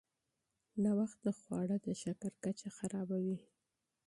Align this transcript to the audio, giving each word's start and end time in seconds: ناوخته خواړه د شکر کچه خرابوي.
ناوخته 0.83 1.31
خواړه 1.39 1.77
د 1.85 1.87
شکر 2.01 2.31
کچه 2.43 2.69
خرابوي. 2.77 3.37